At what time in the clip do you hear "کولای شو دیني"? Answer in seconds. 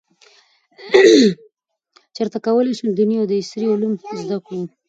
2.45-3.15